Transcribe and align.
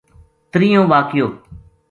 ترییوں 0.51 0.85
واقعو 0.91 1.27